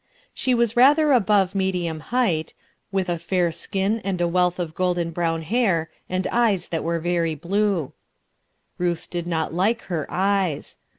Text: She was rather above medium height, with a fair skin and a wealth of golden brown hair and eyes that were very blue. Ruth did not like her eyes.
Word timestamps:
She 0.33 0.55
was 0.55 0.75
rather 0.75 1.11
above 1.13 1.53
medium 1.53 1.99
height, 1.99 2.55
with 2.91 3.07
a 3.07 3.19
fair 3.19 3.51
skin 3.51 3.99
and 4.03 4.19
a 4.19 4.27
wealth 4.27 4.57
of 4.57 4.73
golden 4.73 5.11
brown 5.11 5.43
hair 5.43 5.91
and 6.09 6.25
eyes 6.31 6.69
that 6.69 6.83
were 6.83 6.99
very 6.99 7.35
blue. 7.35 7.93
Ruth 8.79 9.11
did 9.11 9.27
not 9.27 9.53
like 9.53 9.81
her 9.93 10.07
eyes. 10.09 10.79